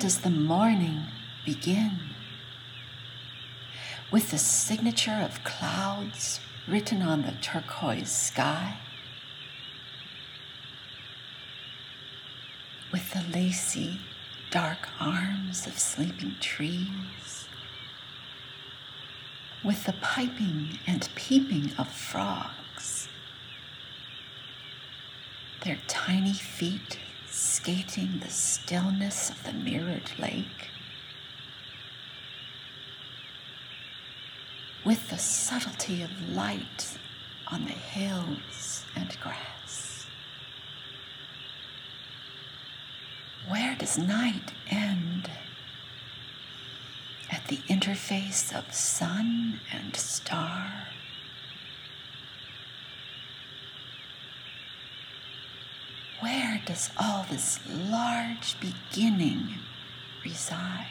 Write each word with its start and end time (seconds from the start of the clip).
does 0.00 0.20
the 0.20 0.30
morning 0.30 1.02
begin? 1.44 1.98
With 4.10 4.30
the 4.30 4.38
signature 4.38 5.20
of 5.22 5.44
clouds 5.44 6.40
written 6.66 7.02
on 7.02 7.22
the 7.22 7.32
turquoise 7.42 8.10
sky? 8.10 8.76
With 12.92 13.10
the 13.12 13.24
lacy, 13.36 14.00
dark 14.50 14.88
arms 15.00 15.66
of 15.66 15.78
sleeping 15.78 16.36
trees? 16.40 17.48
With 19.62 19.84
the 19.84 19.94
piping 20.00 20.78
and 20.86 21.08
peeping 21.14 21.72
of 21.76 21.88
frogs? 21.88 23.08
Their 25.64 25.78
tiny 25.88 26.32
feet 26.32 26.99
skating 27.60 28.20
the 28.20 28.30
stillness 28.30 29.28
of 29.28 29.44
the 29.44 29.52
mirrored 29.52 30.18
lake. 30.18 30.70
With 34.82 35.10
the 35.10 35.18
subtlety 35.18 36.02
of 36.02 36.30
light 36.30 36.96
on 37.48 37.66
the 37.66 37.72
hills 37.72 38.84
and 38.96 39.14
grass. 39.20 40.06
Where 43.46 43.76
does 43.76 43.98
night 43.98 44.52
end? 44.70 45.28
At 47.30 47.46
the 47.48 47.58
interface 47.68 48.56
of 48.56 48.72
sun 48.72 49.60
and 49.70 49.94
star. 49.94 50.86
Where 56.20 56.59
does 56.70 56.90
all 56.96 57.26
this 57.28 57.58
large 57.68 58.54
beginning 58.60 59.58
reside? 60.24 60.86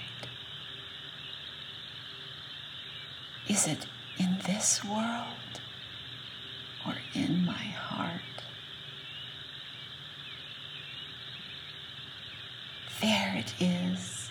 Is 3.47 3.66
it 3.66 3.86
in 4.17 4.39
this 4.45 4.83
world 4.83 5.61
or 6.86 6.95
in 7.13 7.45
my 7.45 7.53
heart? 7.53 8.19
There 13.02 13.38
it 13.38 13.53
is. 13.61 14.30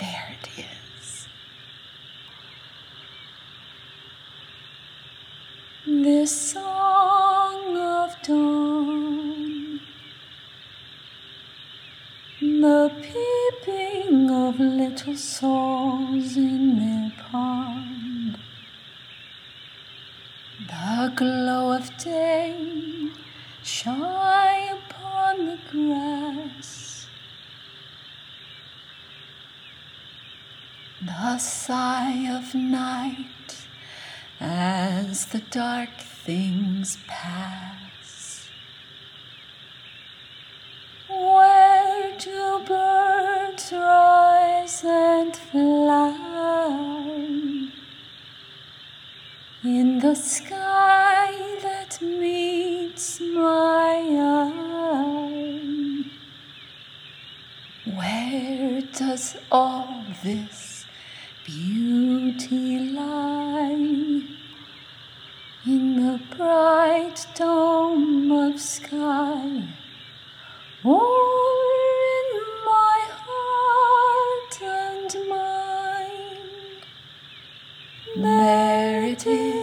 There 0.00 0.34
it 0.40 0.48
is. 0.56 1.28
This 5.86 6.52
song 6.52 6.73
the 12.40 12.90
peeping 13.00 14.28
of 14.30 14.58
little 14.58 15.16
souls 15.16 16.36
in 16.36 16.78
their 16.78 17.12
pond, 17.30 18.38
the 20.66 21.12
glow 21.14 21.72
of 21.72 21.96
day 21.96 23.08
shy 23.62 24.70
upon 24.72 25.46
the 25.46 25.58
grass. 25.70 27.06
The 31.00 31.38
sigh 31.38 32.28
of 32.34 32.54
night 32.54 33.66
as 34.40 35.26
the 35.26 35.40
dark 35.40 36.00
things 36.00 36.98
pass. 37.06 37.83
the 50.04 50.14
sky 50.14 51.32
that 51.62 51.98
meets 52.02 53.20
my 53.20 54.02
eye. 54.42 55.64
Where 57.86 58.82
does 58.92 59.36
all 59.50 60.04
this 60.22 60.84
beauty 61.46 62.90
lie? 62.90 64.20
In 65.74 65.84
the 66.04 66.20
bright 66.36 67.26
dome 67.34 68.30
of 68.30 68.60
sky, 68.60 69.62
or 70.84 71.64
in 72.20 72.28
my 72.72 73.00
heart 73.24 74.54
and 74.82 75.10
mind? 75.30 76.80
There 78.16 79.02
it 79.04 79.26
is 79.26 79.53